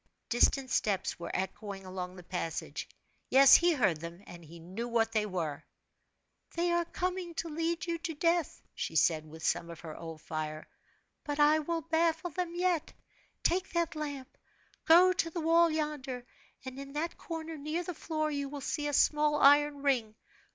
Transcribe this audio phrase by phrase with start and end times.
[0.29, 2.89] Distant steps were echoing along the passage.
[3.29, 5.63] Yes; he heard them, and knew what they were.
[6.55, 10.19] "They are coming to lead you to death!" she said, with some of her old
[10.21, 10.67] fire;
[11.23, 12.93] "but I will baffle them yet.
[13.43, 14.39] Take that lamp
[14.85, 16.25] go to the wall yonder,
[16.65, 20.15] and in that corner, near the floor, you will see a small iron ring.